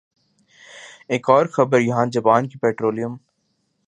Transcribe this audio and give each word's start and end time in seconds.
ایک 1.07 1.29
اور 1.29 1.45
خبر 1.45 1.79
یہاں 1.79 2.05
جاپان 2.05 2.47
کی 2.47 2.59
پٹرولیم 2.59 3.15